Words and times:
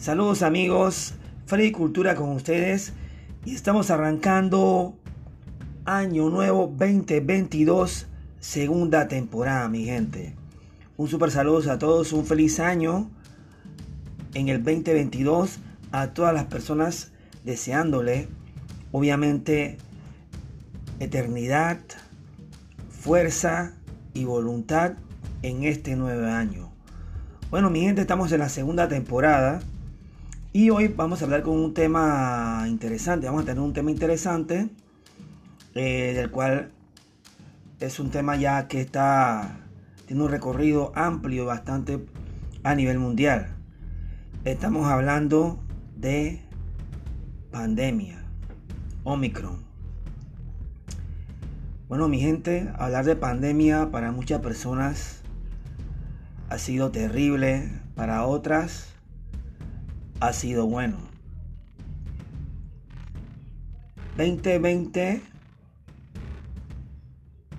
Saludos 0.00 0.40
amigos, 0.40 1.12
Freddy 1.44 1.72
Cultura 1.72 2.14
con 2.14 2.30
ustedes 2.30 2.94
y 3.44 3.54
estamos 3.54 3.90
arrancando 3.90 4.94
año 5.84 6.30
nuevo 6.30 6.68
2022, 6.68 8.06
segunda 8.38 9.08
temporada, 9.08 9.68
mi 9.68 9.84
gente. 9.84 10.34
Un 10.96 11.06
super 11.06 11.30
saludo 11.30 11.70
a 11.70 11.78
todos, 11.78 12.14
un 12.14 12.24
feliz 12.24 12.60
año 12.60 13.10
en 14.32 14.48
el 14.48 14.64
2022 14.64 15.58
a 15.92 16.14
todas 16.14 16.32
las 16.32 16.44
personas 16.44 17.12
deseándole, 17.44 18.28
obviamente, 18.92 19.76
eternidad, 20.98 21.78
fuerza 22.88 23.74
y 24.14 24.24
voluntad 24.24 24.94
en 25.42 25.64
este 25.64 25.94
nuevo 25.94 26.26
año. 26.26 26.72
Bueno, 27.50 27.68
mi 27.68 27.82
gente, 27.82 28.00
estamos 28.00 28.32
en 28.32 28.38
la 28.38 28.48
segunda 28.48 28.88
temporada 28.88 29.60
y 30.52 30.70
hoy 30.70 30.88
vamos 30.88 31.22
a 31.22 31.26
hablar 31.26 31.42
con 31.42 31.56
un 31.58 31.74
tema 31.74 32.64
interesante. 32.66 33.26
Vamos 33.26 33.42
a 33.42 33.46
tener 33.46 33.60
un 33.60 33.72
tema 33.72 33.90
interesante 33.90 34.68
eh, 35.74 36.12
del 36.14 36.30
cual 36.30 36.72
es 37.78 38.00
un 38.00 38.10
tema 38.10 38.36
ya 38.36 38.66
que 38.66 38.80
está 38.80 39.60
tiene 40.06 40.24
un 40.24 40.28
recorrido 40.28 40.90
amplio 40.96 41.46
bastante 41.46 42.04
a 42.64 42.74
nivel 42.74 42.98
mundial. 42.98 43.54
Estamos 44.44 44.88
hablando 44.88 45.60
de 45.96 46.42
pandemia, 47.52 48.24
Omicron. 49.04 49.62
Bueno, 51.88 52.08
mi 52.08 52.18
gente, 52.18 52.68
hablar 52.76 53.04
de 53.04 53.14
pandemia 53.14 53.90
para 53.92 54.10
muchas 54.10 54.40
personas 54.40 55.22
ha 56.48 56.58
sido 56.58 56.90
terrible, 56.90 57.70
para 57.94 58.26
otras 58.26 58.99
ha 60.20 60.32
sido 60.34 60.66
bueno. 60.66 60.98
2020, 64.18 65.22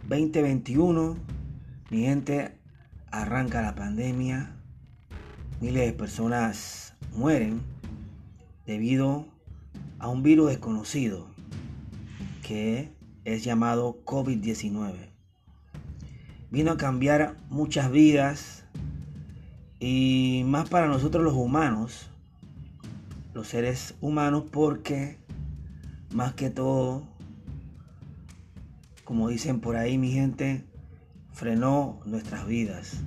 2021, 0.07 1.17
mi 1.89 2.01
gente, 2.01 2.55
arranca 3.09 3.61
la 3.63 3.73
pandemia. 3.73 4.55
Miles 5.59 5.87
de 5.87 5.93
personas 5.93 6.95
mueren 7.15 7.61
debido 8.65 9.25
a 9.99 10.07
un 10.07 10.23
virus 10.23 10.49
desconocido 10.49 11.27
que 12.43 12.91
es 13.25 13.43
llamado 13.43 14.03
COVID-19. 14.05 15.09
Vino 16.51 16.71
a 16.71 16.77
cambiar 16.77 17.37
muchas 17.49 17.91
vidas 17.91 18.65
y 19.79 20.43
más 20.45 20.69
para 20.69 20.87
nosotros 20.87 21.23
los 21.23 21.33
humanos 21.33 22.10
los 23.33 23.47
seres 23.47 23.95
humanos 24.01 24.43
porque 24.51 25.17
más 26.13 26.33
que 26.33 26.49
todo, 26.49 27.03
como 29.05 29.29
dicen 29.29 29.61
por 29.61 29.77
ahí 29.77 29.97
mi 29.97 30.11
gente, 30.11 30.65
frenó 31.31 31.99
nuestras 32.05 32.45
vidas. 32.45 32.97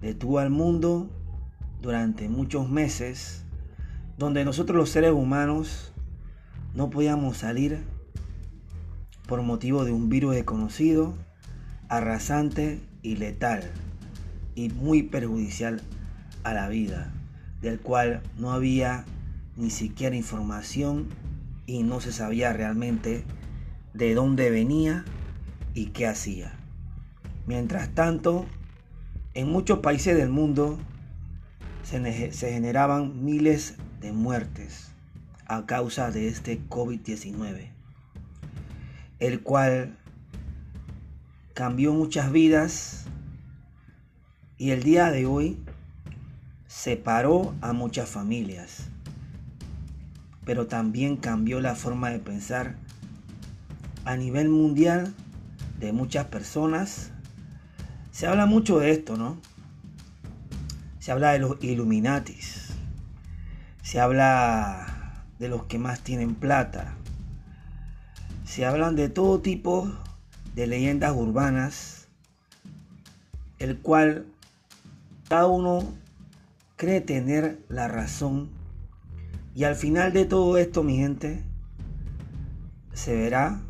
Detuvo 0.00 0.38
al 0.38 0.50
mundo 0.50 1.10
durante 1.80 2.28
muchos 2.28 2.68
meses 2.68 3.44
donde 4.16 4.44
nosotros 4.44 4.76
los 4.76 4.90
seres 4.90 5.12
humanos 5.12 5.92
no 6.74 6.88
podíamos 6.90 7.36
salir 7.36 7.84
por 9.26 9.42
motivo 9.42 9.84
de 9.84 9.92
un 9.92 10.08
virus 10.08 10.34
desconocido, 10.34 11.14
arrasante 11.88 12.80
y 13.02 13.16
letal 13.16 13.62
y 14.54 14.70
muy 14.70 15.02
perjudicial 15.02 15.82
a 16.42 16.54
la 16.54 16.68
vida 16.68 17.12
del 17.62 17.80
cual 17.80 18.22
no 18.36 18.52
había 18.52 19.04
ni 19.56 19.70
siquiera 19.70 20.16
información 20.16 21.08
y 21.66 21.84
no 21.84 22.00
se 22.00 22.12
sabía 22.12 22.52
realmente 22.52 23.24
de 23.94 24.14
dónde 24.14 24.50
venía 24.50 25.04
y 25.74 25.86
qué 25.86 26.06
hacía. 26.06 26.52
Mientras 27.46 27.94
tanto, 27.94 28.46
en 29.34 29.48
muchos 29.48 29.78
países 29.78 30.16
del 30.16 30.28
mundo 30.28 30.78
se, 31.82 32.30
generaban 32.32 33.24
miles 33.24 33.76
de 34.00 34.12
muertes 34.12 34.92
a 35.46 35.66
causa 35.66 36.10
de 36.10 36.28
este 36.28 36.60
COVID-19, 36.68 37.70
el 39.18 39.42
cual 39.42 39.98
cambió 41.54 41.92
muchas 41.92 42.32
vidas 42.32 43.06
y 44.56 44.70
el 44.70 44.82
día 44.82 45.10
de 45.10 45.26
hoy 45.26 45.58
separó 46.72 47.54
a 47.60 47.74
muchas 47.74 48.08
familias, 48.08 48.88
pero 50.44 50.66
también 50.66 51.16
cambió 51.16 51.60
la 51.60 51.74
forma 51.74 52.08
de 52.10 52.18
pensar 52.18 52.76
a 54.04 54.16
nivel 54.16 54.48
mundial 54.48 55.12
de 55.78 55.92
muchas 55.92 56.24
personas. 56.26 57.10
Se 58.10 58.26
habla 58.26 58.46
mucho 58.46 58.78
de 58.78 58.90
esto, 58.90 59.16
¿no? 59.16 59.36
Se 60.98 61.12
habla 61.12 61.32
de 61.32 61.40
los 61.40 61.62
Illuminatis. 61.62 62.70
Se 63.82 64.00
habla 64.00 65.24
de 65.38 65.48
los 65.48 65.64
que 65.66 65.78
más 65.78 66.00
tienen 66.00 66.34
plata. 66.34 66.94
Se 68.44 68.64
hablan 68.64 68.96
de 68.96 69.10
todo 69.10 69.40
tipo 69.40 69.92
de 70.54 70.66
leyendas 70.66 71.14
urbanas, 71.14 72.08
el 73.58 73.78
cual 73.78 74.26
cada 75.28 75.46
uno 75.46 76.02
cree 76.82 77.00
tener 77.00 77.60
la 77.68 77.86
razón. 77.86 78.50
Y 79.54 79.62
al 79.62 79.76
final 79.76 80.12
de 80.12 80.24
todo 80.24 80.58
esto, 80.58 80.82
mi 80.82 80.96
gente, 80.96 81.44
se 82.92 83.14
verá 83.14 83.60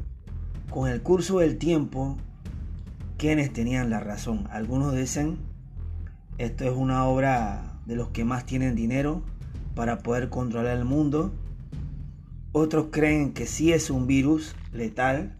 con 0.71 0.89
el 0.89 1.03
curso 1.03 1.41
del 1.41 1.59
tiempo 1.59 2.17
quienes 3.19 3.53
tenían 3.53 3.91
la 3.91 4.00
razón. 4.00 4.49
Algunos 4.50 4.95
dicen, 4.95 5.37
esto 6.39 6.65
es 6.65 6.73
una 6.75 7.05
obra 7.05 7.83
de 7.84 7.97
los 7.97 8.09
que 8.09 8.25
más 8.25 8.47
tienen 8.47 8.75
dinero 8.75 9.21
para 9.75 9.99
poder 9.99 10.31
controlar 10.31 10.79
el 10.79 10.87
mundo. 10.87 11.34
Otros 12.53 12.87
creen 12.93 13.34
que 13.34 13.47
sí 13.47 13.75
es 13.75 13.91
un 13.91 14.06
virus 14.06 14.56
letal 14.73 15.39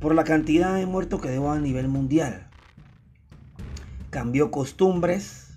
por 0.00 0.14
la 0.14 0.24
cantidad 0.24 0.74
de 0.76 0.86
muertos 0.86 1.20
que 1.20 1.28
debo 1.28 1.52
a 1.52 1.58
nivel 1.58 1.88
mundial. 1.88 2.48
Cambió 4.08 4.50
costumbres, 4.50 5.49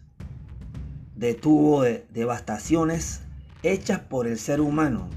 detuvo 1.23 1.83
devastaciones 1.83 3.21
hechas 3.63 3.99
por 3.99 4.27
el 4.27 4.37
ser 4.37 4.59
humano, 4.59 5.07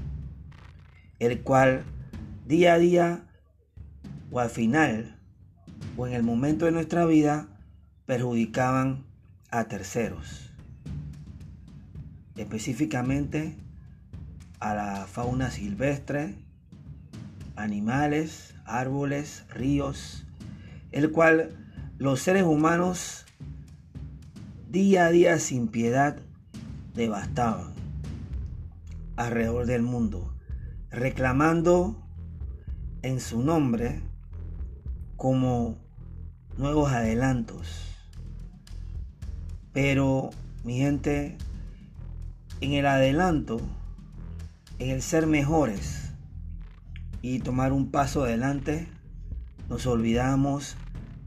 el 1.19 1.41
cual 1.41 1.83
día 2.47 2.75
a 2.75 2.77
día 2.77 3.27
o 4.31 4.39
al 4.39 4.49
final 4.49 5.19
o 5.97 6.07
en 6.07 6.13
el 6.13 6.23
momento 6.23 6.63
de 6.63 6.71
nuestra 6.71 7.05
vida 7.05 7.49
perjudicaban 8.05 9.05
a 9.51 9.65
terceros, 9.65 10.53
específicamente 12.37 13.57
a 14.61 14.75
la 14.75 15.07
fauna 15.07 15.51
silvestre, 15.51 16.35
animales, 17.57 18.55
árboles, 18.63 19.43
ríos, 19.49 20.25
el 20.93 21.11
cual 21.11 21.51
los 21.97 22.21
seres 22.21 22.43
humanos 22.43 23.26
día 24.69 25.05
a 25.05 25.11
día 25.11 25.39
sin 25.39 25.69
piedad 25.69 26.17
devastaban 26.93 27.73
alrededor 29.15 29.65
del 29.65 29.81
mundo, 29.81 30.35
reclamando 30.91 32.05
en 33.01 33.21
su 33.21 33.41
nombre 33.41 34.01
como 35.15 35.77
nuevos 36.57 36.91
adelantos. 36.91 37.95
Pero, 39.71 40.31
mi 40.65 40.79
gente, 40.79 41.37
en 42.59 42.73
el 42.73 42.87
adelanto, 42.87 43.61
en 44.79 44.89
el 44.89 45.01
ser 45.01 45.27
mejores 45.27 46.11
y 47.21 47.39
tomar 47.39 47.71
un 47.71 47.89
paso 47.89 48.23
adelante, 48.23 48.89
nos 49.69 49.85
olvidamos 49.85 50.75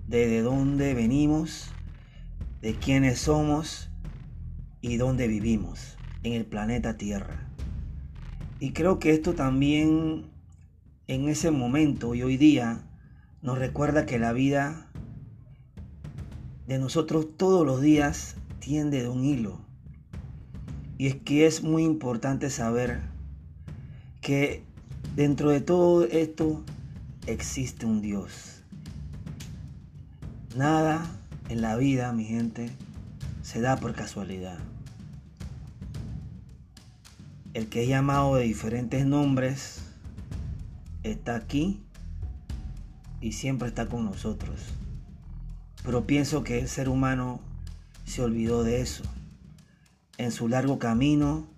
de 0.06 0.26
de 0.26 0.43
dónde 0.43 0.93
venimos 0.93 1.70
de 2.62 2.75
quiénes 2.75 3.21
somos 3.21 3.91
y 4.81 4.97
dónde 4.97 5.29
vivimos 5.29 5.97
en 6.23 6.35
el 6.35 6.45
planeta 6.45 6.97
Tierra. 6.97 7.49
Y 8.59 8.73
creo 8.73 8.99
que 8.99 9.12
esto 9.12 9.35
también 9.35 10.27
en 11.07 11.29
ese 11.29 11.51
momento 11.51 12.15
y 12.15 12.23
hoy 12.23 12.37
día 12.37 12.83
nos 13.43 13.59
recuerda 13.59 14.05
que 14.05 14.19
la 14.19 14.33
vida 14.33 14.91
de 16.67 16.79
nosotros 16.79 17.37
todos 17.37 17.67
los 17.67 17.81
días 17.81 18.37
tiende 18.59 19.03
de 19.03 19.09
un 19.09 19.25
hilo. 19.25 19.61
Y 20.99 21.07
es 21.07 21.17
que 21.17 21.47
es 21.47 21.62
muy 21.62 21.85
importante 21.85 22.51
saber 22.51 23.01
que 24.21 24.62
dentro 25.17 25.49
de 25.51 25.62
todo 25.62 26.05
esto 26.05 26.62
existe 27.27 27.87
un 27.87 28.03
Dios. 28.03 28.62
Nada 30.55 31.19
en 31.50 31.61
la 31.61 31.76
vida, 31.76 32.12
mi 32.12 32.25
gente, 32.25 32.70
se 33.43 33.61
da 33.61 33.76
por 33.76 33.94
casualidad. 33.94 34.58
el 37.55 37.69
que 37.69 37.82
es 37.82 37.88
llamado 37.88 38.37
de 38.37 38.44
diferentes 38.44 39.05
nombres, 39.05 39.82
está 41.02 41.35
aquí 41.35 41.82
y 43.20 43.32
siempre 43.32 43.69
está 43.69 43.87
con 43.87 44.05
nosotros. 44.05 44.61
Pero 45.85 46.06
pienso 46.06 46.44
que 46.44 46.61
el 46.61 46.69
ser 46.69 46.88
humano 46.88 47.41
se 48.05 48.23
olvidó 48.23 48.62
de 48.62 48.81
eso. 48.81 49.02
En 50.19 50.31
su 50.31 50.49
largo 50.49 50.79
camino 50.79 51.49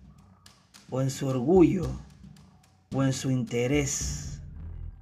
o 0.89 1.03
en 1.03 1.11
su 1.11 1.27
orgullo 1.27 1.91
o 2.95 3.03
en 3.03 3.13
su 3.13 3.31
interés 3.31 4.41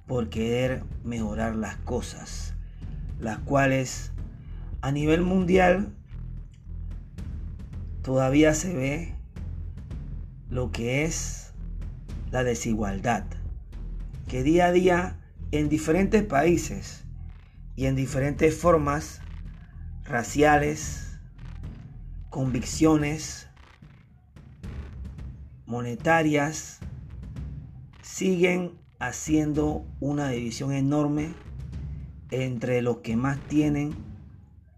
por 0.07 0.29
querer 0.29 0.83
mejorar 1.03 1.55
las 1.55 1.77
cosas, 1.77 2.53
las 3.19 3.37
cuales 3.39 4.10
a 4.81 4.91
nivel 4.91 5.21
mundial 5.21 5.95
todavía 8.01 8.53
se 8.53 8.73
ve 8.73 9.15
lo 10.49 10.71
que 10.71 11.05
es 11.05 11.53
la 12.31 12.43
desigualdad, 12.43 13.25
que 14.27 14.43
día 14.43 14.67
a 14.67 14.71
día 14.71 15.19
en 15.51 15.69
diferentes 15.69 16.23
países 16.23 17.03
y 17.75 17.85
en 17.85 17.95
diferentes 17.95 18.57
formas 18.57 19.21
raciales, 20.03 21.19
convicciones 22.29 23.49
monetarias, 25.65 26.79
siguen 28.01 28.71
haciendo 28.99 29.85
una 29.99 30.29
división 30.29 30.73
enorme 30.73 31.33
entre 32.31 32.81
los 32.81 32.97
que 32.97 33.15
más 33.15 33.39
tienen 33.47 34.10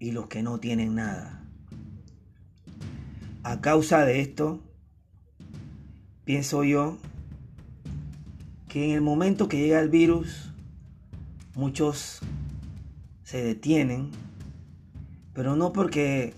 y 0.04 0.12
los 0.12 0.28
que 0.28 0.44
no 0.44 0.60
tienen 0.60 0.96
nada. 0.96 1.42
A 3.42 3.62
causa 3.62 4.04
de 4.04 4.20
esto, 4.20 4.60
pienso 6.26 6.66
yo 6.66 6.98
que 8.68 8.84
en 8.84 8.92
el 8.92 9.00
momento 9.00 9.48
que 9.48 9.60
llega 9.60 9.80
el 9.80 9.88
virus, 9.88 10.52
muchos 11.56 12.20
se 13.24 13.46
detienen, 13.46 14.12
pero 15.32 15.56
no 15.56 15.72
porque 15.72 16.34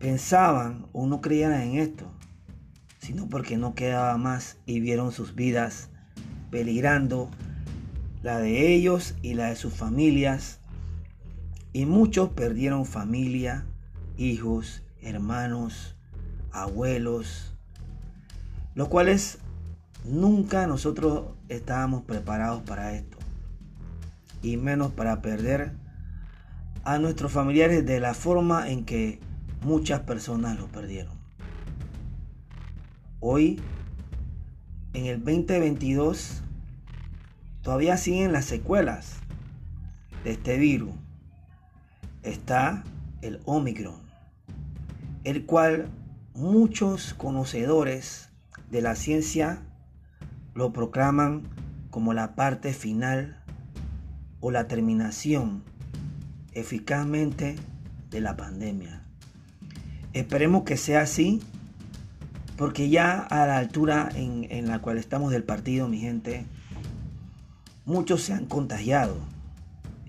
pensaban 0.00 0.86
o 0.92 1.06
no 1.06 1.20
creían 1.20 1.52
en 1.52 1.76
esto, 1.76 2.10
sino 2.98 3.28
porque 3.28 3.56
no 3.56 3.76
quedaba 3.76 4.18
más 4.18 4.56
y 4.66 4.80
vieron 4.80 5.12
sus 5.12 5.36
vidas 5.36 5.88
peligrando, 6.50 7.30
la 8.24 8.40
de 8.40 8.74
ellos 8.74 9.14
y 9.22 9.34
la 9.34 9.50
de 9.50 9.56
sus 9.56 9.72
familias, 9.72 10.58
y 11.76 11.84
muchos 11.84 12.30
perdieron 12.30 12.86
familia, 12.86 13.66
hijos, 14.16 14.82
hermanos, 15.02 15.94
abuelos, 16.50 17.54
los 18.74 18.88
cuales 18.88 19.40
nunca 20.02 20.66
nosotros 20.66 21.34
estábamos 21.50 22.04
preparados 22.04 22.62
para 22.62 22.94
esto 22.94 23.18
y 24.40 24.56
menos 24.56 24.90
para 24.92 25.20
perder 25.20 25.72
a 26.82 26.98
nuestros 26.98 27.30
familiares 27.30 27.84
de 27.84 28.00
la 28.00 28.14
forma 28.14 28.70
en 28.70 28.86
que 28.86 29.20
muchas 29.60 30.00
personas 30.00 30.58
lo 30.58 30.68
perdieron. 30.68 31.18
Hoy, 33.20 33.60
en 34.94 35.04
el 35.04 35.22
2022, 35.22 36.40
todavía 37.60 37.98
siguen 37.98 38.32
las 38.32 38.46
secuelas 38.46 39.16
de 40.24 40.30
este 40.30 40.56
virus. 40.56 40.94
Está 42.26 42.82
el 43.22 43.40
Omicron, 43.44 44.00
el 45.22 45.46
cual 45.46 45.88
muchos 46.34 47.14
conocedores 47.14 48.30
de 48.68 48.82
la 48.82 48.96
ciencia 48.96 49.62
lo 50.56 50.72
proclaman 50.72 51.44
como 51.88 52.14
la 52.14 52.34
parte 52.34 52.72
final 52.72 53.40
o 54.40 54.50
la 54.50 54.66
terminación 54.66 55.62
eficazmente 56.52 57.54
de 58.10 58.20
la 58.20 58.36
pandemia. 58.36 59.04
Esperemos 60.12 60.64
que 60.64 60.76
sea 60.76 61.02
así, 61.02 61.40
porque 62.56 62.88
ya 62.88 63.20
a 63.20 63.46
la 63.46 63.58
altura 63.58 64.08
en, 64.16 64.66
la 64.66 64.80
cual 64.80 64.98
estamos 64.98 65.30
del 65.30 65.44
partido, 65.44 65.86
mi 65.86 65.98
gente, 66.00 66.44
muchos 67.84 68.22
se 68.22 68.32
han 68.32 68.46
contagiado. 68.46 69.16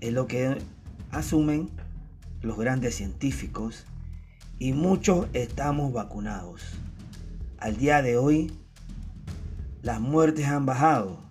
Es 0.00 0.12
lo 0.12 0.26
que 0.26 0.58
asumen 1.12 1.77
los 2.42 2.58
grandes 2.58 2.94
científicos 2.94 3.84
y 4.58 4.72
muchos 4.72 5.28
estamos 5.32 5.92
vacunados. 5.92 6.62
Al 7.58 7.76
día 7.76 8.02
de 8.02 8.16
hoy, 8.16 8.52
las 9.82 10.00
muertes 10.00 10.46
han 10.46 10.66
bajado 10.66 11.28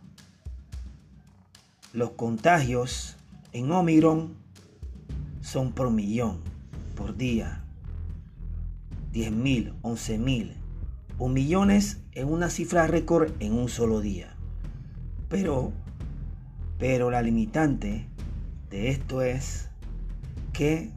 los 1.98 2.12
contagios 2.12 3.16
en 3.54 3.72
Omicron 3.72 4.36
son 5.42 5.72
por 5.72 5.90
millón, 5.90 6.42
por 6.96 7.18
día. 7.18 7.64
10.000, 9.14 9.74
11.000 9.82 10.52
o 11.18 11.28
millones 11.28 12.00
en 12.12 12.28
una 12.28 12.52
cifra 12.52 12.86
récord 12.86 13.32
en 13.40 13.54
un 13.54 13.68
solo 13.68 14.02
día. 14.02 14.36
Pero, 15.28 15.72
pero 16.78 17.10
la 17.10 17.24
limitante 17.24 18.06
de 18.70 18.90
esto 18.90 19.24
es 19.24 19.70
que 20.54 20.92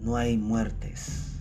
no 0.00 0.16
hay 0.16 0.38
muertes. 0.38 1.40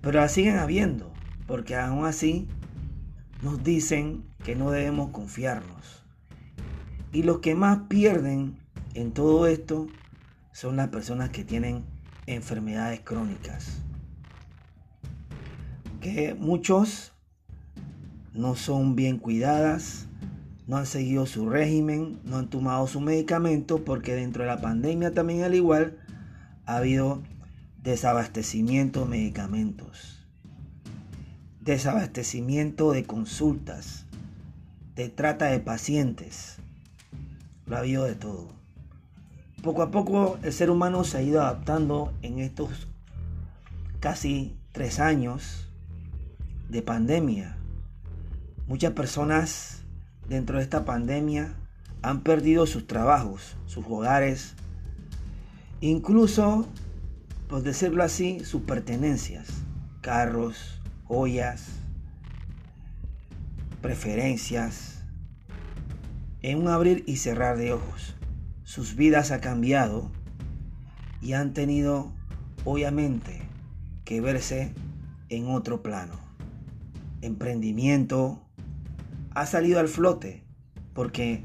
Pero 0.00 0.20
la 0.20 0.28
siguen 0.28 0.56
habiendo, 0.56 1.12
porque 1.46 1.76
aún 1.76 2.04
así 2.04 2.48
nos 3.42 3.62
dicen 3.62 4.24
que 4.44 4.56
no 4.56 4.70
debemos 4.70 5.10
confiarnos. 5.10 6.04
Y 7.12 7.22
los 7.22 7.38
que 7.38 7.54
más 7.54 7.80
pierden 7.88 8.56
en 8.94 9.12
todo 9.12 9.46
esto 9.46 9.86
son 10.52 10.76
las 10.76 10.88
personas 10.88 11.30
que 11.30 11.44
tienen 11.44 11.84
enfermedades 12.26 13.00
crónicas. 13.00 13.82
Que 16.00 16.34
muchos 16.34 17.12
no 18.34 18.56
son 18.56 18.96
bien 18.96 19.18
cuidadas, 19.18 20.06
no 20.66 20.76
han 20.76 20.86
seguido 20.86 21.26
su 21.26 21.48
régimen, 21.48 22.18
no 22.24 22.38
han 22.38 22.48
tomado 22.48 22.86
su 22.86 23.00
medicamento 23.00 23.84
porque 23.84 24.14
dentro 24.14 24.42
de 24.42 24.48
la 24.48 24.60
pandemia 24.60 25.12
también 25.12 25.42
al 25.42 25.54
igual 25.54 25.98
ha 26.66 26.76
habido 26.76 27.22
desabastecimiento 27.82 29.00
de 29.00 29.06
medicamentos, 29.06 30.26
desabastecimiento 31.60 32.92
de 32.92 33.04
consultas, 33.04 34.06
de 34.94 35.08
trata 35.08 35.46
de 35.46 35.60
pacientes 35.60 36.58
lo 37.66 37.76
ha 37.76 37.80
habido 37.80 38.04
de 38.04 38.14
todo. 38.14 38.48
Poco 39.62 39.82
a 39.82 39.90
poco 39.90 40.38
el 40.42 40.52
ser 40.52 40.70
humano 40.70 41.04
se 41.04 41.18
ha 41.18 41.22
ido 41.22 41.40
adaptando 41.40 42.12
en 42.22 42.38
estos 42.40 42.88
casi 44.00 44.56
tres 44.72 44.98
años 44.98 45.70
de 46.68 46.82
pandemia. 46.82 47.56
Muchas 48.66 48.92
personas 48.92 49.84
dentro 50.28 50.58
de 50.58 50.64
esta 50.64 50.84
pandemia 50.84 51.54
han 52.02 52.22
perdido 52.22 52.66
sus 52.66 52.86
trabajos, 52.86 53.56
sus 53.66 53.86
hogares, 53.86 54.54
incluso, 55.82 56.66
por 57.48 57.62
decirlo 57.62 58.02
así, 58.04 58.40
sus 58.44 58.62
pertenencias, 58.62 59.48
carros, 60.00 60.80
joyas, 61.04 61.66
preferencias, 63.82 65.04
en 66.40 66.58
un 66.58 66.68
abrir 66.68 67.04
y 67.06 67.16
cerrar 67.16 67.58
de 67.58 67.72
ojos. 67.72 68.14
Sus 68.62 68.96
vidas 68.96 69.32
han 69.32 69.40
cambiado 69.40 70.10
y 71.20 71.34
han 71.34 71.52
tenido, 71.52 72.12
obviamente, 72.64 73.42
que 74.04 74.20
verse 74.20 74.72
en 75.28 75.48
otro 75.48 75.82
plano. 75.82 76.14
Emprendimiento 77.22 78.48
ha 79.34 79.46
salido 79.46 79.80
al 79.80 79.88
flote 79.88 80.44
porque 80.94 81.44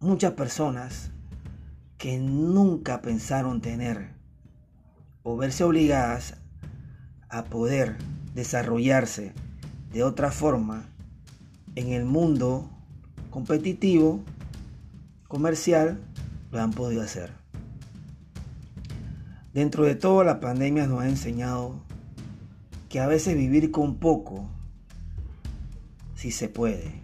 muchas 0.00 0.32
personas 0.32 1.12
que 1.98 2.18
nunca 2.18 3.02
pensaron 3.02 3.60
tener 3.60 4.12
o 5.24 5.36
verse 5.36 5.64
obligadas 5.64 6.36
a 7.28 7.44
poder 7.44 7.96
desarrollarse 8.34 9.32
de 9.92 10.04
otra 10.04 10.30
forma 10.30 10.86
en 11.74 11.92
el 11.92 12.04
mundo 12.04 12.70
competitivo, 13.30 14.22
comercial, 15.26 16.00
lo 16.50 16.62
han 16.62 16.70
podido 16.70 17.02
hacer. 17.02 17.32
Dentro 19.52 19.84
de 19.84 19.96
todo, 19.96 20.24
la 20.24 20.40
pandemia 20.40 20.86
nos 20.86 21.02
ha 21.02 21.08
enseñado 21.08 21.82
que 22.88 23.00
a 23.00 23.06
veces 23.06 23.36
vivir 23.36 23.70
con 23.70 23.96
poco, 23.96 24.48
si 26.14 26.30
se 26.30 26.48
puede. 26.48 27.02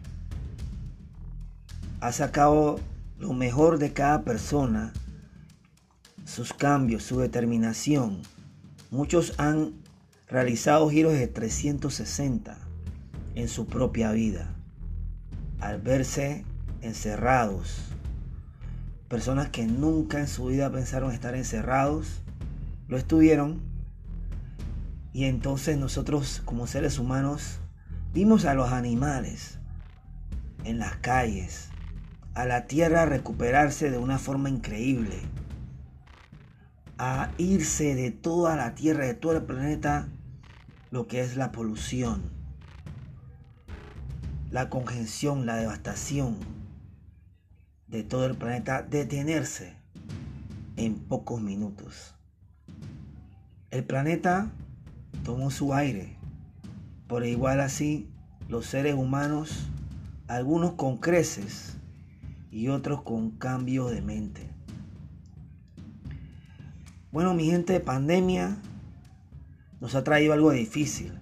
Ha 2.01 2.13
sacado 2.13 2.79
lo 3.19 3.33
mejor 3.33 3.79
de 3.79 3.93
cada 3.93 4.23
persona, 4.23 4.93
sus 6.25 6.53
cambios, 6.53 7.03
su 7.03 7.19
determinación. 7.19 8.23
Muchos 8.91 9.35
han 9.39 9.75
realizado 10.29 10.89
giros 10.91 11.13
de 11.13 11.27
360 11.27 12.59
en 13.35 13.49
su 13.49 13.67
propia 13.67 14.13
vida, 14.13 14.55
al 15.61 15.81
verse 15.81 16.45
encerrados. 16.81 17.77
Personas 19.09 19.49
que 19.51 19.67
nunca 19.67 20.19
en 20.21 20.29
su 20.29 20.47
vida 20.47 20.71
pensaron 20.71 21.13
estar 21.13 21.35
encerrados, 21.35 22.23
lo 22.89 22.97
estuvieron. 22.97 23.61
Y 25.13 25.25
entonces 25.25 25.79
nosotros 25.79 26.43
como 26.45 26.67
seres 26.67 26.99
humanos 26.99 27.59
vimos 28.13 28.45
a 28.45 28.55
los 28.55 28.73
animales 28.73 29.59
en 30.65 30.79
las 30.79 30.97
calles, 30.97 31.69
a 32.35 32.45
la 32.47 32.67
tierra 32.67 33.07
recuperarse 33.07 33.91
de 33.91 33.99
una 33.99 34.19
forma 34.19 34.49
increíble, 34.49 35.21
a 36.99 37.31
irse 37.39 37.95
de 37.95 38.11
toda 38.11 38.57
la 38.57 38.75
tierra, 38.75 39.07
de 39.07 39.15
todo 39.15 39.33
el 39.37 39.43
planeta, 39.43 40.09
lo 40.91 41.07
que 41.07 41.21
es 41.21 41.37
la 41.37 41.53
polución, 41.53 42.23
la 44.51 44.69
congestión, 44.69 45.47
la 45.47 45.57
devastación 45.57 46.37
de 47.87 48.03
todo 48.03 48.27
el 48.27 48.37
planeta, 48.37 48.83
detenerse 48.83 49.77
en 50.77 50.97
pocos 50.97 51.41
minutos. 51.41 52.15
El 53.71 53.85
planeta 53.85 54.51
tomó 55.23 55.51
su 55.51 55.75
aire, 55.75 56.17
por 57.07 57.25
igual 57.25 57.61
así 57.61 58.09
los 58.49 58.67
seres 58.67 58.95
humanos, 58.95 59.69
algunos 60.27 60.73
con 60.73 60.97
creces, 60.97 61.77
y 62.55 62.69
otros 62.69 63.03
con 63.03 63.33
cambio 63.33 63.89
de 63.89 64.01
mente. 64.01 64.49
Bueno, 67.11 67.35
mi 67.35 67.47
gente, 67.47 67.81
pandemia 67.81 68.57
nos 69.81 69.97
ha 69.97 70.05
traído 70.05 70.33
algo 70.33 70.53
difícil. 70.53 71.13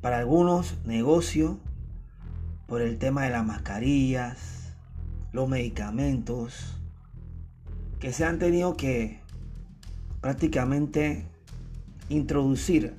Para 0.00 0.18
algunos, 0.18 0.78
negocio 0.86 1.58
por 2.68 2.82
el 2.82 2.98
tema 2.98 3.24
de 3.24 3.30
las 3.30 3.44
mascarillas, 3.44 4.74
los 5.32 5.48
medicamentos, 5.48 6.76
que 7.98 8.12
se 8.12 8.24
han 8.24 8.38
tenido 8.38 8.76
que 8.76 9.20
prácticamente 10.20 11.26
introducir. 12.08 12.94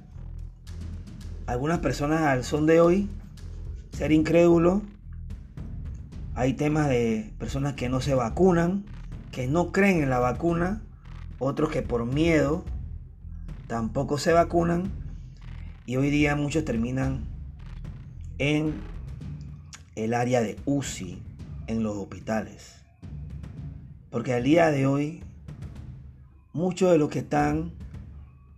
Algunas 1.48 1.80
personas 1.80 2.22
al 2.24 2.44
son 2.44 2.66
de 2.66 2.82
hoy, 2.82 3.10
ser 3.94 4.12
incrédulo 4.12 4.82
hay 6.36 6.54
temas 6.54 6.90
de 6.90 7.32
personas 7.38 7.74
que 7.74 7.90
no 7.90 8.02
se 8.02 8.16
vacunan, 8.16 8.86
que 9.32 9.48
no 9.48 9.72
creen 9.72 10.02
en 10.02 10.10
la 10.10 10.20
vacuna, 10.20 10.82
otros 11.40 11.70
que 11.70 11.82
por 11.82 12.06
miedo 12.06 12.64
tampoco 13.68 14.18
se 14.18 14.34
vacunan 14.34 14.92
y 15.86 15.98
hoy 15.98 16.10
día 16.10 16.36
muchos 16.36 16.66
terminan 16.66 17.26
en 18.38 18.74
el 19.96 20.14
área 20.14 20.42
de 20.42 20.58
UCI 20.66 21.22
en 21.68 21.84
los 21.84 21.98
hospitales. 21.98 22.76
Porque 24.10 24.34
al 24.34 24.44
día 24.44 24.72
de 24.72 24.88
hoy 24.88 25.24
muchos 26.52 26.92
de 26.92 26.98
los 26.98 27.10
que 27.10 27.20
están 27.20 27.72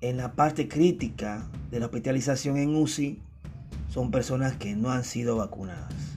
en 0.01 0.17
la 0.17 0.33
parte 0.33 0.67
crítica 0.67 1.45
de 1.71 1.79
la 1.79 1.87
hospitalización 1.87 2.57
en 2.57 2.75
UCI 2.75 3.21
son 3.89 4.11
personas 4.11 4.55
que 4.55 4.75
no 4.75 4.91
han 4.91 5.03
sido 5.03 5.37
vacunadas. 5.37 6.14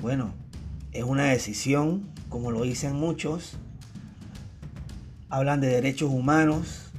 Bueno, 0.00 0.32
es 0.92 1.04
una 1.04 1.24
decisión, 1.24 2.08
como 2.30 2.50
lo 2.50 2.62
dicen 2.62 2.96
muchos. 2.96 3.58
Hablan 5.28 5.60
de 5.60 5.68
derechos 5.68 6.10
humanos. 6.10 6.90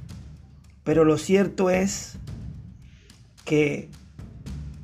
Pero 0.84 1.04
lo 1.04 1.18
cierto 1.18 1.68
es 1.68 2.14
que 3.44 3.88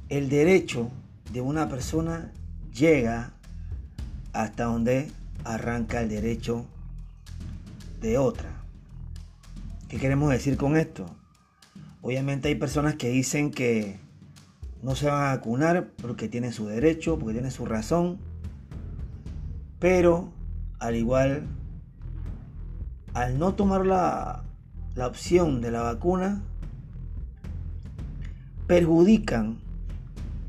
el 0.08 0.28
derecho 0.28 0.90
de 1.32 1.40
una 1.40 1.68
persona 1.68 2.32
llega 2.72 3.32
hasta 4.32 4.64
donde 4.64 5.10
arranca 5.44 6.00
el 6.00 6.08
derecho 6.08 6.66
de 8.00 8.18
otra. 8.18 8.50
¿Qué 9.88 9.98
queremos 9.98 10.30
decir 10.30 10.56
con 10.56 10.76
esto? 10.76 11.06
Obviamente 12.02 12.48
hay 12.48 12.54
personas 12.56 12.96
que 12.96 13.10
dicen 13.10 13.50
que 13.50 13.98
no 14.82 14.94
se 14.94 15.06
van 15.06 15.22
a 15.22 15.36
vacunar 15.36 15.90
porque 16.00 16.28
tienen 16.28 16.52
su 16.52 16.66
derecho, 16.66 17.18
porque 17.18 17.34
tienen 17.34 17.50
su 17.50 17.66
razón. 17.66 18.18
Pero 19.78 20.32
al 20.78 20.96
igual, 20.96 21.46
al 23.14 23.38
no 23.38 23.54
tomar 23.54 23.86
la, 23.86 24.44
la 24.94 25.06
opción 25.06 25.60
de 25.60 25.70
la 25.70 25.82
vacuna, 25.82 26.42
perjudican 28.66 29.58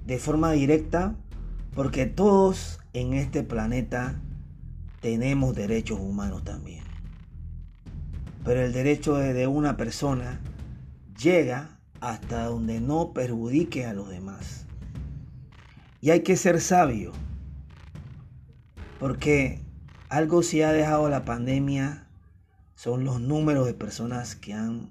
de 0.05 0.19
forma 0.19 0.51
directa 0.51 1.15
porque 1.73 2.05
todos 2.05 2.79
en 2.93 3.13
este 3.13 3.43
planeta 3.43 4.19
tenemos 5.01 5.55
derechos 5.55 5.99
humanos 5.99 6.43
también. 6.43 6.83
Pero 8.43 8.61
el 8.61 8.73
derecho 8.73 9.15
de 9.15 9.47
una 9.47 9.77
persona 9.77 10.39
llega 11.21 11.78
hasta 12.01 12.45
donde 12.45 12.79
no 12.79 13.13
perjudique 13.13 13.85
a 13.85 13.93
los 13.93 14.09
demás. 14.09 14.65
Y 16.01 16.11
hay 16.11 16.21
que 16.21 16.37
ser 16.37 16.61
sabio, 16.61 17.11
porque 18.99 19.61
algo 20.07 20.43
si 20.43 20.61
ha 20.61 20.71
dejado 20.71 21.09
la 21.09 21.25
pandemia 21.25 22.07
son 22.75 23.03
los 23.03 23.19
números 23.19 23.65
de 23.65 23.73
personas 23.73 24.35
que 24.35 24.53
han 24.53 24.89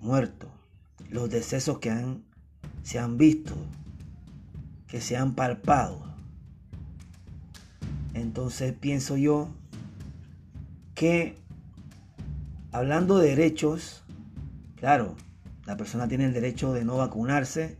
muerto, 0.00 0.50
los 1.08 1.30
decesos 1.30 1.78
que 1.78 1.90
han, 1.90 2.24
se 2.82 2.98
han 2.98 3.16
visto, 3.16 3.54
que 4.88 5.00
se 5.00 5.16
han 5.16 5.34
palpado. 5.34 6.02
Entonces 8.14 8.74
pienso 8.74 9.16
yo 9.16 9.48
que 10.94 11.38
hablando 12.72 13.18
de 13.18 13.28
derechos, 13.28 14.01
Claro, 14.82 15.14
la 15.64 15.76
persona 15.76 16.08
tiene 16.08 16.24
el 16.24 16.32
derecho 16.32 16.72
de 16.72 16.84
no 16.84 16.96
vacunarse, 16.96 17.76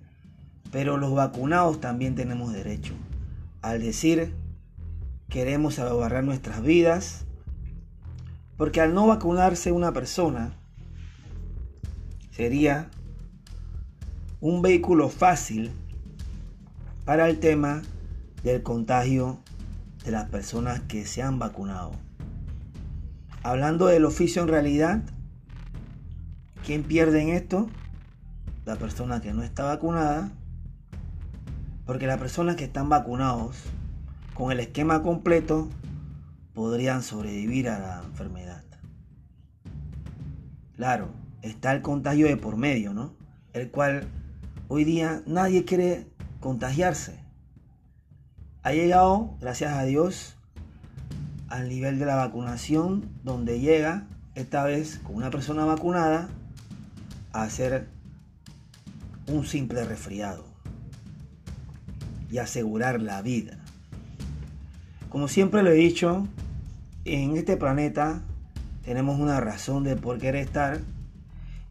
pero 0.71 0.99
los 0.99 1.13
vacunados 1.13 1.81
también 1.81 2.15
tenemos 2.15 2.53
derecho. 2.53 2.95
Al 3.61 3.83
decir 3.83 4.33
queremos 5.29 5.75
salvaguardar 5.75 6.23
nuestras 6.23 6.63
vidas, 6.63 7.25
porque 8.57 8.81
al 8.81 8.95
no 8.95 9.09
vacunarse 9.09 9.73
una 9.73 9.91
persona 9.93 10.55
sería 12.31 12.89
un 14.41 14.63
vehículo 14.63 15.09
fácil 15.09 15.73
para 17.05 17.29
el 17.29 17.41
tema 17.41 17.83
del 18.45 18.63
contagio 18.63 19.41
de 20.05 20.13
las 20.13 20.29
personas 20.29 20.79
que 20.83 21.05
se 21.05 21.21
han 21.21 21.41
vacunado. 21.41 21.91
Hablando 23.43 23.87
del 23.87 24.05
oficio 24.05 24.43
en 24.43 24.49
realidad, 24.49 25.03
¿Quién 26.65 26.85
pierde 26.85 27.21
en 27.21 27.31
esto? 27.31 27.69
La 28.65 28.77
persona 28.77 29.21
que 29.21 29.33
no 29.33 29.43
está 29.43 29.65
vacunada. 29.65 30.31
Porque 31.87 32.07
las 32.07 32.19
personas 32.19 32.55
que 32.55 32.65
están 32.65 32.89
vacunados 32.89 33.57
con 34.35 34.53
el 34.53 34.61
esquema 34.61 35.03
completo 35.03 35.69
podrían 36.55 37.03
sobrevivir 37.03 37.69
a 37.69 37.81
la 37.81 38.03
enfermedad. 38.05 38.63
Claro, 40.77 41.09
está 41.43 41.73
el 41.73 41.83
contagio 41.83 42.29
de 42.29 42.37
por 42.37 42.57
medio, 42.57 42.95
¿no? 42.95 43.13
El 43.53 43.71
cual 43.73 44.07
hoy 44.69 44.85
día 44.85 45.23
nadie 45.27 45.65
quiere 45.65 46.07
contagiarse. 46.39 47.19
Ha 48.63 48.73
llegado, 48.73 49.37
gracias 49.41 49.73
a 49.75 49.83
Dios, 49.83 50.37
al 51.49 51.69
nivel 51.69 51.99
de 51.99 52.07
la 52.07 52.15
vacunación, 52.15 53.11
donde 53.25 53.59
llega 53.59 54.07
esta 54.37 54.63
vez 54.63 55.01
con 55.03 55.17
una 55.17 55.31
persona 55.31 55.65
vacunada 55.65 56.29
a 57.33 57.43
hacer 57.43 57.89
un 59.27 59.47
simple 59.47 59.85
resfriado 59.85 60.45
y 62.31 62.39
asegurar 62.39 63.01
la 63.01 63.23
vida. 63.23 63.59
Como 65.09 65.29
siempre 65.29 65.63
lo 65.63 65.71
he 65.71 65.75
dicho, 65.75 66.27
en 67.05 67.37
este 67.37 67.57
planeta 67.57 68.23
tenemos 68.85 69.21
una 69.21 69.41
razón 69.41 69.85
de 69.85 69.97
por 69.97 70.19
querer 70.19 70.47
estar 70.47 70.81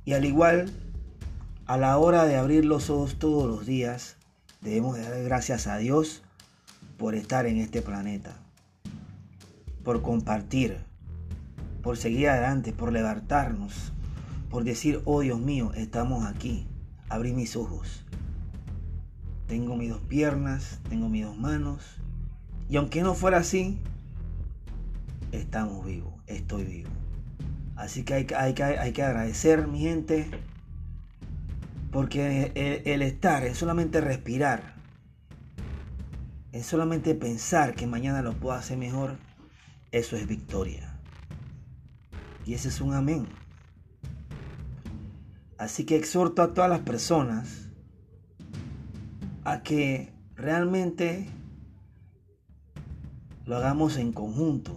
y 0.06 0.14
al 0.14 0.26
igual 0.26 0.72
a 1.66 1.78
la 1.78 1.98
hora 1.98 2.26
de 2.26 2.36
abrir 2.36 2.66
los 2.66 2.90
ojos 2.90 3.18
todos 3.18 3.48
los 3.48 3.66
días 3.66 4.18
debemos 4.62 5.00
dar 5.00 5.24
gracias 5.24 5.68
a 5.68 5.78
Dios 5.78 6.22
por 6.98 7.16
estar 7.16 7.48
en 7.48 7.58
este 7.58 7.82
planeta, 7.82 8.36
por 9.84 10.02
compartir, 10.04 10.78
por 11.82 11.98
seguir 11.98 12.30
adelante, 12.30 12.74
por 12.74 12.92
levantarnos, 12.94 13.92
por 14.52 14.66
decir, 14.66 15.02
oh 15.06 15.22
Dios 15.22 15.40
mío, 15.40 15.72
estamos 15.76 16.26
aquí. 16.26 16.68
Abrí 17.10 17.34
mis 17.34 17.56
ojos. 17.56 18.06
Tengo 19.48 19.76
mis 19.78 19.90
dos 19.90 20.02
piernas, 20.02 20.80
tengo 20.90 21.10
mis 21.10 21.26
dos 21.26 21.38
manos. 21.38 21.98
Y 22.70 22.76
aunque 22.76 23.02
no 23.02 23.16
fuera 23.16 23.38
así, 23.38 23.80
estamos 25.32 25.86
vivos, 25.86 26.14
estoy 26.28 26.66
vivo. 26.66 26.90
Así 27.78 28.04
que 28.04 28.14
hay, 28.14 28.28
hay, 28.38 28.54
hay 28.62 28.92
que 28.92 29.04
agradecer, 29.04 29.68
mi 29.68 29.80
gente, 29.80 30.30
Porque 31.92 32.52
el, 32.86 33.02
estar, 33.02 33.44
es 33.44 33.58
solamente 33.58 34.00
respirar, 34.00 34.76
es 36.52 36.66
solamente 36.66 37.16
pensar 37.16 37.76
que 37.76 37.88
mañana 37.88 38.22
lo 38.22 38.34
puedo 38.34 38.56
hacer 38.56 38.78
mejor, 38.78 39.18
eso 39.92 40.16
es 40.16 40.28
victoria. 40.28 41.00
Y 42.46 42.54
ese 42.54 42.70
es 42.70 42.80
un 42.80 42.94
amén. 42.94 43.41
Así 45.62 45.86
que 45.86 45.96
exhorto 45.96 46.42
a 46.42 46.56
todas 46.56 46.72
las 46.72 46.80
personas 46.80 47.70
a 49.44 49.62
que 49.62 50.12
realmente 50.36 51.30
lo 53.46 53.58
hagamos 53.58 53.98
en 53.98 54.12
conjunto. 54.12 54.76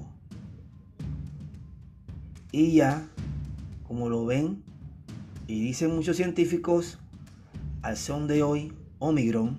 Y 2.52 2.72
ya, 2.72 3.08
como 3.84 4.10
lo 4.10 4.26
ven, 4.26 4.62
y 5.46 5.62
dicen 5.62 5.94
muchos 5.96 6.18
científicos, 6.18 6.98
al 7.80 7.96
son 7.96 8.26
de 8.26 8.42
hoy, 8.42 8.74
Omicron, 8.98 9.58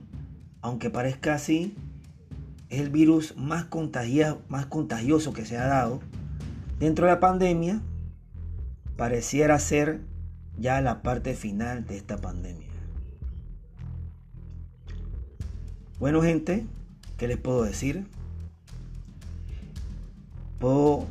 aunque 0.62 0.92
parezca 0.92 1.34
así, 1.34 1.76
es 2.70 2.82
el 2.82 2.92
virus 2.92 3.36
más, 3.36 3.66
más 4.48 4.66
contagioso 4.68 5.34
que 5.34 5.44
se 5.44 5.58
ha 5.58 5.66
dado 5.66 6.02
dentro 6.78 7.08
de 7.08 7.14
la 7.14 7.20
pandemia, 7.20 7.82
pareciera 8.96 9.58
ser 9.58 10.02
ya 10.58 10.82
la 10.82 11.02
parte 11.02 11.34
final 11.34 11.86
de 11.86 11.98
esta 11.98 12.18
pandemia. 12.18 12.68
Bueno 16.00 16.22
gente, 16.22 16.66
¿qué 17.18 17.28
les 17.28 17.38
puedo 17.38 17.64
decir? 17.64 18.06
Puedo 20.60 21.08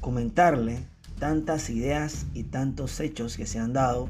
comentarle 0.00 0.86
tantas 1.18 1.70
ideas 1.70 2.26
y 2.34 2.44
tantos 2.44 3.00
hechos 3.00 3.36
que 3.36 3.46
se 3.46 3.58
han 3.58 3.72
dado, 3.72 4.08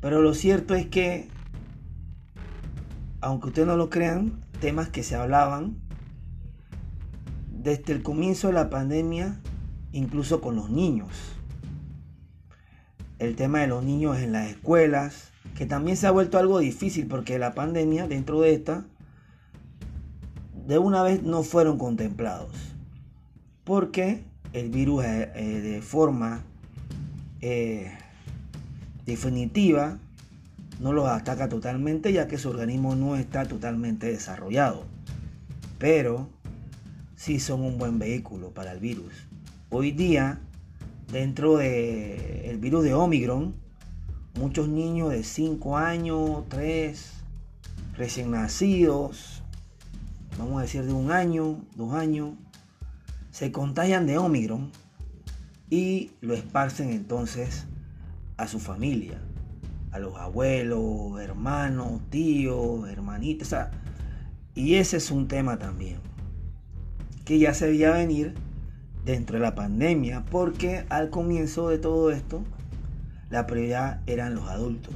pero 0.00 0.20
lo 0.20 0.34
cierto 0.34 0.74
es 0.74 0.86
que, 0.86 1.28
aunque 3.20 3.48
ustedes 3.48 3.68
no 3.68 3.76
lo 3.76 3.88
crean, 3.88 4.40
temas 4.60 4.88
que 4.88 5.02
se 5.02 5.14
hablaban 5.14 5.76
desde 7.50 7.92
el 7.92 8.02
comienzo 8.02 8.48
de 8.48 8.54
la 8.54 8.70
pandemia, 8.70 9.40
incluso 9.92 10.40
con 10.40 10.56
los 10.56 10.70
niños. 10.70 11.37
El 13.18 13.36
tema 13.36 13.60
de 13.60 13.66
los 13.66 13.84
niños 13.84 14.18
en 14.18 14.32
las 14.32 14.48
escuelas, 14.48 15.30
que 15.56 15.66
también 15.66 15.96
se 15.96 16.06
ha 16.06 16.10
vuelto 16.10 16.38
algo 16.38 16.58
difícil 16.60 17.06
porque 17.06 17.38
la 17.38 17.54
pandemia, 17.54 18.06
dentro 18.06 18.40
de 18.40 18.54
esta, 18.54 18.84
de 20.66 20.78
una 20.78 21.02
vez 21.02 21.22
no 21.22 21.42
fueron 21.42 21.78
contemplados. 21.78 22.52
Porque 23.64 24.22
el 24.52 24.70
virus 24.70 25.04
eh, 25.04 25.32
eh, 25.34 25.60
de 25.60 25.82
forma 25.82 26.42
eh, 27.40 27.90
definitiva 29.04 29.98
no 30.80 30.92
los 30.92 31.08
ataca 31.08 31.48
totalmente 31.48 32.12
ya 32.12 32.28
que 32.28 32.38
su 32.38 32.50
organismo 32.50 32.94
no 32.94 33.16
está 33.16 33.46
totalmente 33.46 34.06
desarrollado. 34.06 34.84
Pero 35.78 36.28
sí 37.16 37.40
son 37.40 37.62
un 37.62 37.78
buen 37.78 37.98
vehículo 37.98 38.50
para 38.50 38.72
el 38.72 38.78
virus. 38.78 39.12
Hoy 39.70 39.90
día, 39.90 40.38
dentro 41.10 41.56
del 41.56 42.58
virus 42.58 42.84
de 42.84 42.94
Omicron, 42.94 43.54
muchos 44.34 44.68
niños 44.68 45.10
de 45.10 45.24
5 45.24 45.76
años, 45.76 46.44
3, 46.48 47.12
recién 47.96 48.30
nacidos, 48.30 49.42
vamos 50.38 50.58
a 50.58 50.62
decir 50.62 50.84
de 50.84 50.92
un 50.92 51.10
año, 51.10 51.58
dos 51.76 51.94
años, 51.94 52.30
se 53.30 53.52
contagian 53.52 54.06
de 54.06 54.18
Omicron 54.18 54.70
y 55.70 56.10
lo 56.20 56.34
esparcen 56.34 56.90
entonces 56.90 57.66
a 58.36 58.46
su 58.46 58.60
familia 58.60 59.20
a 59.90 59.98
los 59.98 60.16
abuelos, 60.16 61.20
hermanos, 61.20 62.00
tíos, 62.10 62.88
hermanitas. 62.88 63.68
y 64.54 64.74
ese 64.74 64.98
es 64.98 65.10
un 65.10 65.28
tema 65.28 65.58
también 65.58 65.98
que 67.24 67.38
ya 67.38 67.54
se 67.54 67.68
veía 67.68 67.92
venir 67.92 68.34
dentro 69.04 69.36
de 69.36 69.42
la 69.42 69.54
pandemia, 69.54 70.24
porque 70.30 70.84
al 70.88 71.10
comienzo 71.10 71.68
de 71.68 71.78
todo 71.78 72.10
esto, 72.10 72.44
la 73.30 73.46
prioridad 73.46 74.00
eran 74.06 74.34
los 74.34 74.48
adultos. 74.48 74.94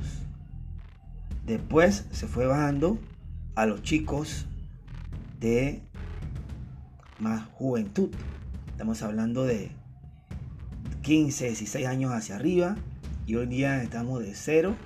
Después 1.47 2.07
se 2.13 2.27
fue 2.27 2.47
bajando 2.47 2.99
a 3.55 3.67
los 3.67 3.83
chicos 3.83 4.47
de 5.41 5.83
más 7.19 7.45
juventud. 7.53 8.11
Estamos 8.69 9.03
hablando 9.03 9.45
de 9.45 9.71
15, 11.03 11.47
16 11.47 11.87
años 11.87 12.13
hacia 12.13 12.37
arriba 12.37 12.77
y 13.27 13.35
hoy 13.37 13.47
día 13.47 13.83
estamos 13.83 14.23
de 14.23 14.35
cero, 14.35 14.77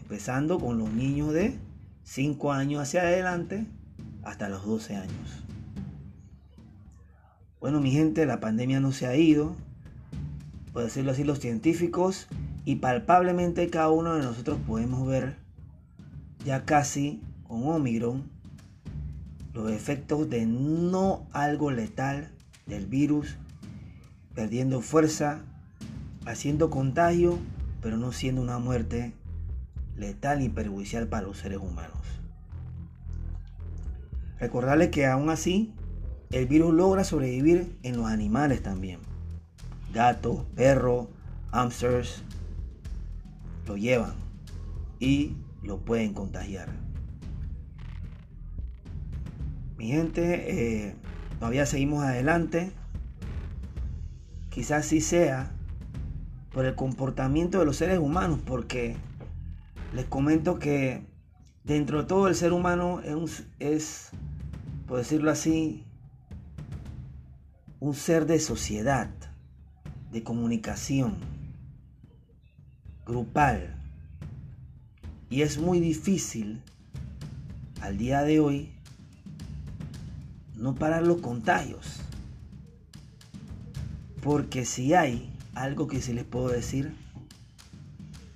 empezando 0.00 0.58
con 0.58 0.78
los 0.78 0.92
niños 0.92 1.32
de 1.32 1.58
5 2.04 2.52
años 2.52 2.82
hacia 2.82 3.02
adelante 3.02 3.66
hasta 4.22 4.48
los 4.48 4.64
12 4.64 4.96
años. 4.96 5.44
Bueno, 7.62 7.80
mi 7.80 7.92
gente, 7.92 8.26
la 8.26 8.40
pandemia 8.40 8.80
no 8.80 8.90
se 8.90 9.06
ha 9.06 9.14
ido, 9.14 9.54
por 10.72 10.82
decirlo 10.82 11.12
así, 11.12 11.22
los 11.22 11.38
científicos, 11.38 12.26
y 12.64 12.76
palpablemente 12.76 13.70
cada 13.70 13.88
uno 13.90 14.16
de 14.16 14.22
nosotros 14.24 14.58
podemos 14.66 15.06
ver 15.06 15.36
ya 16.44 16.64
casi 16.64 17.22
con 17.46 17.64
Omicron 17.68 18.24
los 19.54 19.70
efectos 19.70 20.28
de 20.28 20.44
no 20.44 21.24
algo 21.30 21.70
letal 21.70 22.32
del 22.66 22.86
virus, 22.86 23.36
perdiendo 24.34 24.80
fuerza, 24.80 25.42
haciendo 26.26 26.68
contagio, 26.68 27.38
pero 27.80 27.96
no 27.96 28.10
siendo 28.10 28.42
una 28.42 28.58
muerte 28.58 29.12
letal 29.96 30.42
y 30.42 30.48
perjudicial 30.48 31.06
para 31.06 31.28
los 31.28 31.38
seres 31.38 31.58
humanos. 31.58 32.00
Recordarles 34.40 34.88
que 34.88 35.06
aún 35.06 35.30
así, 35.30 35.72
el 36.32 36.46
virus 36.46 36.72
logra 36.72 37.04
sobrevivir 37.04 37.78
en 37.82 37.96
los 37.98 38.06
animales 38.06 38.62
también. 38.62 38.98
Gatos, 39.92 40.40
perros, 40.56 41.08
hamsters, 41.50 42.22
lo 43.66 43.76
llevan 43.76 44.14
y 44.98 45.36
lo 45.62 45.78
pueden 45.78 46.14
contagiar. 46.14 46.68
Mi 49.76 49.88
gente, 49.88 50.86
eh, 50.86 50.94
todavía 51.38 51.66
seguimos 51.66 52.02
adelante. 52.02 52.72
Quizás 54.48 54.86
sí 54.86 55.00
sea 55.00 55.52
por 56.52 56.64
el 56.64 56.74
comportamiento 56.74 57.58
de 57.58 57.66
los 57.66 57.76
seres 57.76 57.98
humanos, 57.98 58.38
porque 58.44 58.96
les 59.94 60.06
comento 60.06 60.58
que 60.58 61.02
dentro 61.64 62.02
de 62.02 62.08
todo 62.08 62.28
el 62.28 62.34
ser 62.34 62.52
humano 62.52 63.00
es, 63.00 63.44
es, 63.58 64.10
por 64.86 64.98
decirlo 64.98 65.30
así, 65.30 65.84
un 67.82 67.94
ser 67.94 68.26
de 68.26 68.38
sociedad, 68.38 69.10
de 70.12 70.22
comunicación, 70.22 71.16
grupal. 73.04 73.74
Y 75.28 75.42
es 75.42 75.58
muy 75.58 75.80
difícil 75.80 76.62
al 77.80 77.98
día 77.98 78.22
de 78.22 78.38
hoy 78.38 78.70
no 80.54 80.76
parar 80.76 81.02
los 81.02 81.20
contagios. 81.22 81.98
Porque 84.22 84.64
si 84.64 84.94
hay 84.94 85.34
algo 85.56 85.88
que 85.88 86.00
sí 86.00 86.12
les 86.12 86.24
puedo 86.24 86.50
decir, 86.50 86.94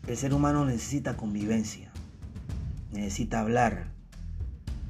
el 0.08 0.16
ser 0.16 0.34
humano 0.34 0.64
necesita 0.64 1.16
convivencia, 1.16 1.92
necesita 2.90 3.42
hablar, 3.42 3.92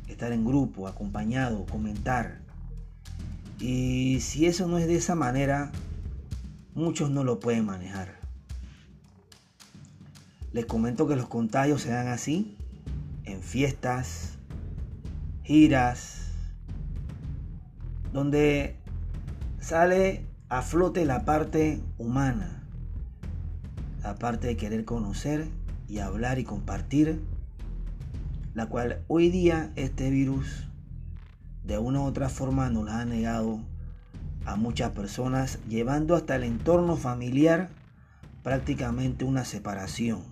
estar 0.09 0.33
en 0.33 0.47
grupo, 0.47 0.89
acompañado, 0.89 1.67
comentar. 1.67 2.46
Y 3.59 4.21
si 4.21 4.47
eso 4.47 4.67
no 4.69 4.79
es 4.79 4.87
de 4.87 4.97
esa 4.97 5.15
manera, 5.15 5.73
muchos 6.75 7.11
no 7.11 7.25
lo 7.25 7.41
pueden 7.41 7.65
manejar. 7.65 8.17
Les 10.53 10.67
comento 10.67 11.07
que 11.07 11.17
los 11.17 11.29
contagios 11.29 11.83
se 11.83 11.91
dan 11.91 12.09
así, 12.09 12.57
en 13.25 13.43
fiestas, 13.43 14.39
giras, 15.43 16.33
donde 18.13 18.77
sale 19.61 20.25
a 20.49 20.63
flote 20.63 21.05
la 21.05 21.25
parte 21.25 21.81
humana, 21.99 22.63
la 24.03 24.15
parte 24.15 24.47
de 24.47 24.57
querer 24.57 24.85
conocer 24.85 25.49
y 25.89 25.99
hablar 25.99 26.39
y 26.39 26.45
compartir, 26.45 27.21
la 28.55 28.67
cual 28.67 29.03
hoy 29.09 29.31
día 29.31 29.73
este 29.77 30.11
virus 30.11 30.69
de 31.67 31.79
una 31.79 32.01
u 32.01 32.05
otra 32.05 32.29
forma 32.29 32.71
nos 32.71 32.89
ha 32.89 33.05
negado 33.05 33.61
a 34.45 34.55
muchas 34.55 34.93
personas, 34.93 35.59
llevando 35.69 36.15
hasta 36.15 36.37
el 36.37 36.45
entorno 36.45 36.97
familiar 36.97 37.69
prácticamente 38.45 39.25
una 39.25 39.45
separación 39.45 40.23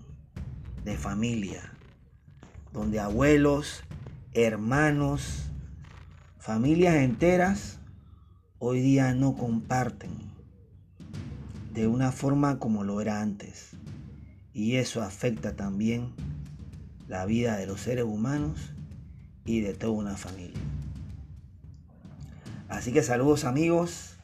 de 0.85 0.97
familia, 0.97 1.73
donde 2.73 3.01
abuelos, 3.01 3.83
hermanos, 4.33 5.51
familias 6.38 6.94
enteras 6.97 7.79
hoy 8.61 8.81
día 8.81 9.12
no 9.14 9.35
comparten 9.35 10.12
de 11.73 11.88
una 11.88 12.12
forma 12.12 12.61
como 12.61 12.85
lo 12.85 13.01
era 13.01 13.20
antes. 13.20 13.70
y 14.57 14.77
eso 14.77 15.03
afecta 15.03 15.57
también 15.57 16.12
la 17.09 17.27
vida 17.27 17.57
de 17.57 17.66
los 17.66 17.81
seres 17.81 18.05
humanos 18.05 18.73
y 19.44 19.61
de 19.62 19.75
toda 19.75 19.92
una 19.94 20.16
familia. 20.16 20.61
Así 22.74 22.92
que 22.92 23.04
saludos 23.04 23.44
amigos. 23.44 24.16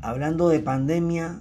Hablando 0.00 0.48
de 0.48 0.60
pandemia, 0.60 1.40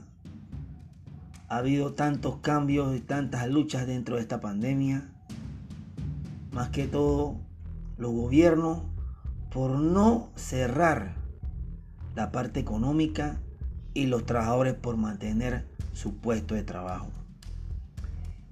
ha 1.48 1.58
habido 1.58 1.94
tantos 1.94 2.38
cambios 2.38 2.96
y 2.96 3.02
tantas 3.02 3.48
luchas 3.48 3.86
dentro 3.86 4.16
de 4.16 4.24
esta 4.24 4.42
pandemia. 4.42 5.12
Más 6.52 6.70
que 6.70 6.88
todo, 6.88 7.36
los 8.00 8.12
gobiernos 8.14 8.80
por 9.54 9.78
no 9.78 10.32
cerrar 10.36 11.14
la 12.16 12.32
parte 12.32 12.60
económica 12.60 13.38
y 13.94 14.08
los 14.08 14.26
trabajadores 14.26 14.74
por 14.74 14.98
mantener 14.98 15.68
su 15.94 16.16
puesto 16.16 16.56
de 16.56 16.64
trabajo. 16.64 17.10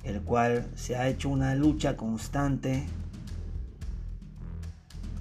El 0.03 0.21
cual 0.21 0.67
se 0.75 0.97
ha 0.97 1.07
hecho 1.07 1.29
una 1.29 1.55
lucha 1.55 1.97
constante 1.97 2.85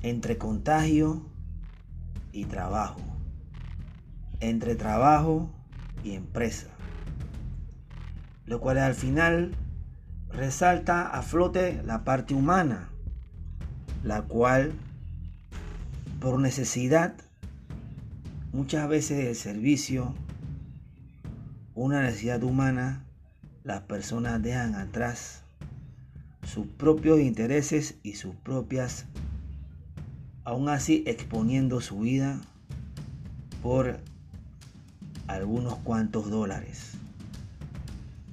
entre 0.03 0.37
contagio 0.37 1.23
y 2.35 2.47
trabajo, 2.47 3.01
entre 4.41 4.75
trabajo 4.75 5.49
y 6.03 6.15
empresa, 6.15 6.67
lo 8.45 8.61
cual 8.61 8.79
al 8.79 8.95
final 8.95 9.55
resalta 10.31 11.07
a 11.07 11.23
flote 11.23 11.81
la 11.85 12.03
parte 12.03 12.35
humana, 12.35 12.89
la 14.03 14.23
cual 14.23 14.73
por 16.21 16.41
necesidad, 16.41 17.15
muchas 18.53 18.89
veces 18.89 19.19
de 19.19 19.35
servicio, 19.37 20.13
una 21.77 22.03
necesidad 22.03 22.43
humana, 22.43 23.05
las 23.63 23.83
personas 23.83 24.43
dejan 24.43 24.75
atrás 24.75 25.45
sus 26.43 26.67
propios 26.67 27.21
intereses 27.21 27.95
y 28.03 28.15
sus 28.15 28.35
propias 28.35 29.07
aún 30.45 30.69
así 30.69 31.03
exponiendo 31.07 31.81
su 31.81 32.01
vida 32.01 32.41
por 33.63 33.99
algunos 35.27 35.77
cuantos 35.77 36.31
dólares. 36.31 36.93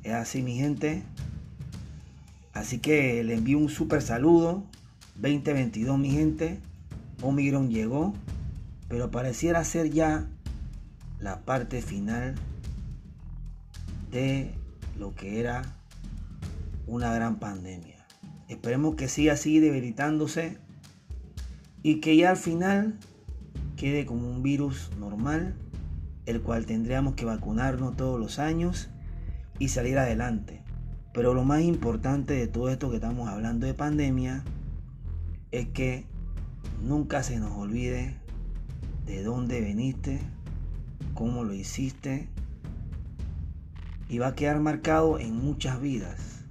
Es 0.03 0.13
así 0.13 0.41
mi 0.41 0.55
gente. 0.55 1.03
Así 2.53 2.79
que 2.79 3.23
le 3.23 3.35
envío 3.35 3.57
un 3.57 3.69
super 3.69 4.01
saludo. 4.01 4.63
2022 5.15 5.97
mi 5.97 6.11
gente. 6.11 6.59
Omicron 7.21 7.69
llegó. 7.69 8.13
Pero 8.89 9.09
pareciera 9.09 9.63
ser 9.63 9.89
ya 9.91 10.27
la 11.19 11.39
parte 11.41 11.81
final 11.81 12.35
de 14.11 14.51
lo 14.99 15.15
que 15.15 15.39
era 15.39 15.61
una 16.87 17.13
gran 17.13 17.37
pandemia. 17.39 18.05
Esperemos 18.49 18.95
que 18.95 19.07
siga 19.07 19.33
así 19.33 19.59
debilitándose 19.59 20.57
y 21.83 21.99
que 21.99 22.15
ya 22.15 22.31
al 22.31 22.37
final 22.37 22.97
quede 23.75 24.05
como 24.05 24.29
un 24.29 24.43
virus 24.43 24.91
normal, 24.99 25.55
el 26.25 26.41
cual 26.41 26.65
tendríamos 26.65 27.15
que 27.15 27.25
vacunarnos 27.25 27.95
todos 27.95 28.19
los 28.19 28.39
años 28.39 28.89
y 29.59 29.69
salir 29.69 29.97
adelante. 29.97 30.63
Pero 31.13 31.33
lo 31.33 31.43
más 31.43 31.61
importante 31.61 32.33
de 32.33 32.47
todo 32.47 32.69
esto 32.69 32.89
que 32.89 32.97
estamos 32.97 33.27
hablando 33.27 33.65
de 33.67 33.73
pandemia 33.73 34.43
es 35.51 35.67
que 35.69 36.05
nunca 36.81 37.23
se 37.23 37.39
nos 37.39 37.51
olvide 37.51 38.15
de 39.05 39.23
dónde 39.23 39.59
veniste, 39.61 40.19
cómo 41.13 41.43
lo 41.43 41.53
hiciste 41.53 42.29
y 44.07 44.19
va 44.19 44.27
a 44.27 44.35
quedar 44.35 44.59
marcado 44.59 45.19
en 45.19 45.35
muchas 45.35 45.81
vidas 45.81 46.45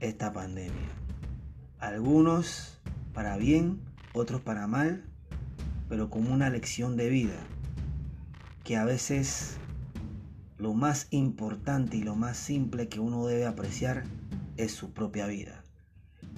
esta 0.00 0.32
pandemia. 0.32 0.88
Algunos 1.78 2.79
para 3.12 3.36
bien, 3.36 3.80
otros 4.12 4.40
para 4.40 4.66
mal, 4.66 5.02
pero 5.88 6.10
como 6.10 6.32
una 6.32 6.50
lección 6.50 6.96
de 6.96 7.08
vida, 7.08 7.38
que 8.64 8.76
a 8.76 8.84
veces 8.84 9.56
lo 10.58 10.74
más 10.74 11.08
importante 11.10 11.96
y 11.96 12.02
lo 12.02 12.14
más 12.14 12.36
simple 12.36 12.88
que 12.88 13.00
uno 13.00 13.26
debe 13.26 13.46
apreciar 13.46 14.04
es 14.56 14.72
su 14.72 14.92
propia 14.92 15.26
vida. 15.26 15.64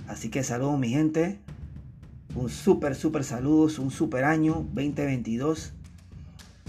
Así 0.07 0.31
que 0.31 0.43
saludos 0.43 0.79
mi 0.79 0.91
gente, 0.91 1.41
un 2.35 2.49
súper, 2.49 2.95
súper 2.95 3.25
saludos, 3.25 3.79
un 3.79 3.91
súper 3.91 4.25
año 4.25 4.67
2022 4.73 5.73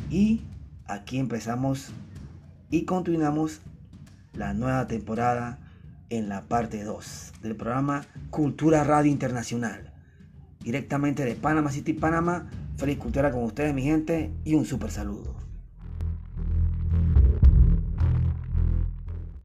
y 0.09 0.41
aquí 0.85 1.19
empezamos 1.19 1.89
y 2.69 2.85
continuamos 2.85 3.61
la 4.33 4.53
nueva 4.53 4.87
temporada 4.87 5.59
en 6.09 6.27
la 6.27 6.43
parte 6.43 6.83
2 6.83 7.33
del 7.41 7.55
programa 7.55 8.05
Cultura 8.29 8.83
Radio 8.83 9.11
Internacional 9.11 9.92
directamente 10.63 11.26
de 11.26 11.36
Panama 11.36 11.71
City, 11.71 11.93
Panamá. 11.93 12.49
Feliz 12.78 12.97
cultura 12.97 13.32
con 13.32 13.43
ustedes, 13.43 13.73
mi 13.73 13.84
gente, 13.84 14.32
y 14.43 14.56
un 14.56 14.65
super 14.65 14.89
saludo. 14.89 15.42